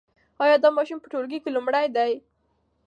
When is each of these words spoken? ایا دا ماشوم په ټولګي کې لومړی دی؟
ایا 0.43 0.55
دا 0.63 0.69
ماشوم 0.77 0.97
په 1.01 1.07
ټولګي 1.11 1.39
کې 1.43 1.49
لومړی 1.55 1.87
دی؟ 1.95 2.13